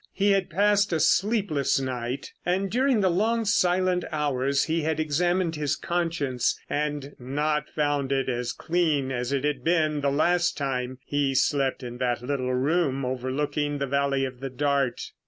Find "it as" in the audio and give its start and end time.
8.11-8.51